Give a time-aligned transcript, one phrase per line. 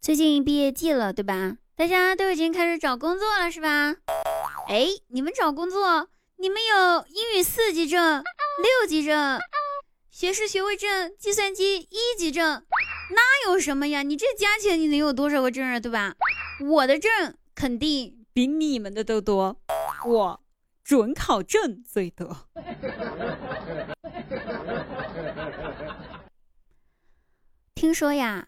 [0.00, 1.58] 最近毕业季了，对吧？
[1.76, 3.96] 大家都已经开始找工作了，是吧？
[4.66, 8.24] 哎，你们找工作，你们有英语四级证、
[8.62, 9.38] 六级证、
[10.10, 12.64] 学士学位证、计算机一级证，
[13.10, 14.02] 那有什么呀？
[14.02, 15.78] 你这加起来你能有多少个证啊？
[15.78, 16.14] 对吧？
[16.66, 19.60] 我的证肯定比你们的都多，
[20.06, 20.40] 我
[20.82, 22.48] 准考证最多。
[27.74, 28.46] 听说呀。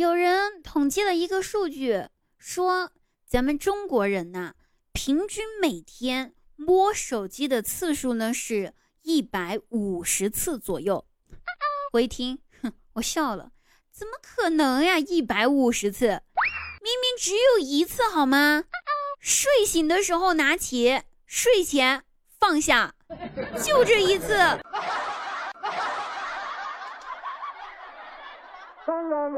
[0.00, 2.06] 有人统计了一个数据，
[2.38, 2.90] 说
[3.26, 4.54] 咱们中国人呐，
[4.94, 8.72] 平均每天摸手机的次数呢是
[9.02, 11.04] 一百五十次左右。
[11.92, 13.52] 我一听，哼，我笑了，
[13.92, 14.98] 怎么可能呀？
[14.98, 18.64] 一百五十次，明明只有一次好吗？
[19.20, 22.04] 睡醒的时候拿起，睡前
[22.38, 22.94] 放下，
[23.62, 24.34] 就这一次。
[28.86, 29.28] Hello，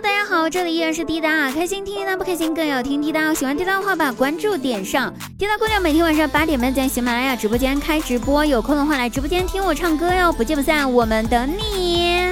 [0.00, 3.34] 大家好，这里依然是滴答，开心听滴答，不开心更要听滴答。
[3.34, 5.12] 喜欢滴答的话，把关注点上。
[5.38, 12.30] 滴答姑娘每天晚上八点半在喜马拉雅直播间开直播，有空的话来直播间听我唱歌哟，不见不散，我们等你。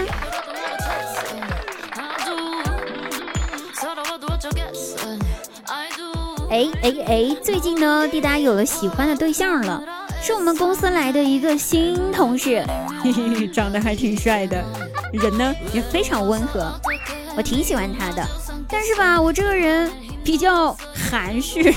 [6.50, 7.36] 哎哎哎！
[7.40, 9.80] 最近呢，滴答有了喜欢的对象了，
[10.20, 12.64] 是我们公司来的一个新同事，
[13.04, 14.60] 嘿嘿，长得还挺帅的，
[15.12, 16.68] 人呢也非常温和，
[17.36, 18.26] 我挺喜欢他的。
[18.68, 19.92] 但是吧，我这个人
[20.24, 21.72] 比较含蓄，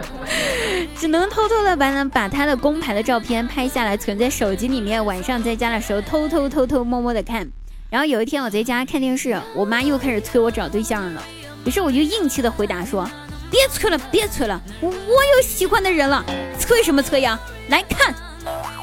[0.94, 7.48] 只能偷偷的把呢把他的工牌的照片拍下来存在手机里面，晚上在家的时候偷偷偷偷摸摸的看。
[7.88, 11.22] 然后有一天我在家看电视，我妈又开始催我找对象了，
[11.64, 13.08] 于是我就硬气的回答说。
[13.50, 14.94] 别催了，别催了，我我
[15.36, 16.24] 有喜欢的人了，
[16.58, 17.38] 催什么催呀？
[17.68, 18.14] 来看。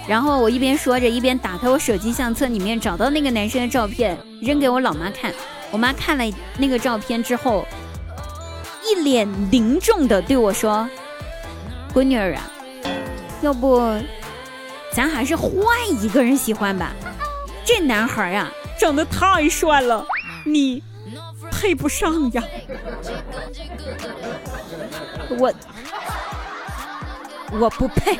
[0.07, 5.33] 然后我一边说着，一边打开我手机相册里面找到那个男生的照片，扔给我老妈看。
[5.71, 6.23] 我妈看了
[6.57, 7.65] 那个照片之后，
[8.87, 10.87] 一脸凝重的对我说
[11.91, 12.51] ：“闺女儿啊，
[13.41, 13.99] 要不
[14.91, 15.51] 咱还是换
[15.99, 16.93] 一个人喜欢吧？
[17.65, 20.05] 这男孩呀，长得太帅了，
[20.45, 20.83] 你
[21.51, 22.43] 配不上呀。”
[25.29, 25.53] 我
[27.59, 28.19] 我不配。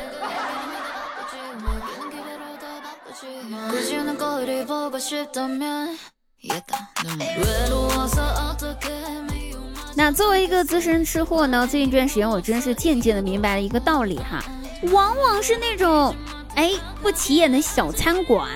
[9.94, 14.44] 那作为一个资深吃货呢，最近这段时间我真是渐渐的明白了一个道理哈，
[14.92, 16.14] 往往是那种
[16.54, 18.48] 哎不起眼的小餐馆，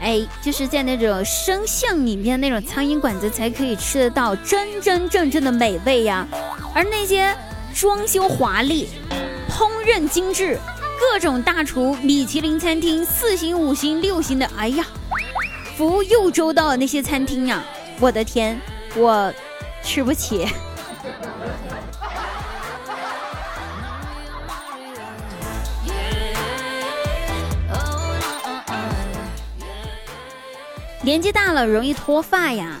[0.00, 6.26] 哎就是在那种深巷里面那种苍蝇馆子才可以吃得到真真正正的美味呀，
[6.74, 7.34] 而那些。
[7.74, 8.88] 装修华丽，
[9.50, 10.56] 烹饪精致，
[11.00, 14.86] 各种大厨，米其林餐厅四星、五星、六星的，哎呀，
[15.76, 17.64] 服务又周到的那些餐厅呀，
[17.98, 18.60] 我的天，
[18.94, 19.32] 我
[19.82, 20.46] 吃不起。
[31.02, 32.80] 年纪大了容易脱发呀。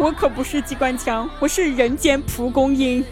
[0.00, 3.04] 我可不是机关枪，我是人间蒲公英。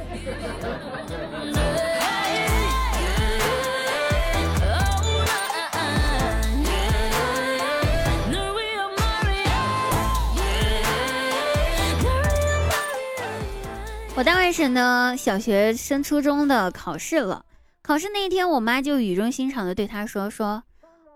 [14.16, 17.44] 我大外甥呢，小学升初中的考试了。
[17.82, 20.62] 考试那一天，我妈就语重心长的对他说：“说，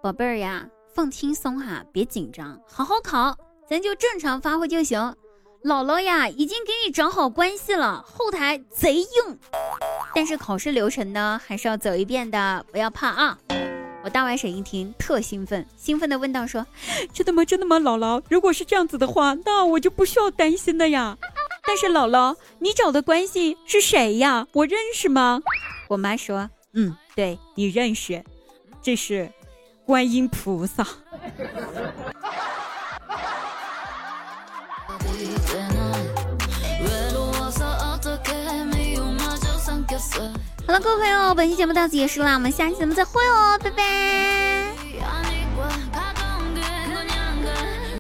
[0.03, 3.35] 宝贝儿呀，放轻松哈，别紧张，好好考，
[3.67, 5.17] 咱就正常发挥就行。”
[5.65, 9.07] 姥姥呀，已经给你找好关系了，后台贼硬。
[10.13, 13.39] 但是考试流程呢，还是要走一遍的，不要怕啊！
[14.03, 16.67] 我大外甥一听，特兴奋，兴奋的问道：“说
[17.13, 17.45] 真的吗？
[17.45, 17.79] 真的吗？
[17.79, 21.17] 姥姥，如果是这样子的话，那我就不需要担心了呀。
[21.65, 24.49] 但是姥姥，你找的关系是谁呀？
[24.53, 25.41] 我认识吗？”
[25.89, 28.25] 我妈说：“嗯，对你认识，
[28.83, 29.31] 这是
[29.87, 30.85] 观音菩萨。”
[40.67, 44.52] 好了，各位朋友，本期节目到此结束了，我们下期节目再会哦，拜拜。